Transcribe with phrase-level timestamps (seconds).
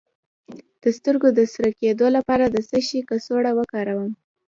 [0.81, 4.11] د سترګو د سره کیدو لپاره د څه شي کڅوړه وکاروم؟